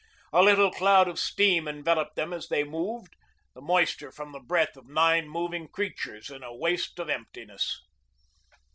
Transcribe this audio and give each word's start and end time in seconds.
A 0.33 0.41
little 0.41 0.71
cloud 0.71 1.07
of 1.07 1.19
steam 1.19 1.67
enveloped 1.67 2.15
them 2.15 2.33
as 2.33 2.47
they 2.47 2.63
moved, 2.63 3.15
the 3.53 3.61
moisture 3.61 4.11
from 4.11 4.31
the 4.31 4.39
breath 4.39 4.75
of 4.75 4.87
nine 4.89 5.29
moving 5.29 5.67
creatures 5.67 6.31
in 6.31 6.41
a 6.41 6.51
waste 6.55 6.97
of 6.97 7.07
emptiness. 7.07 7.79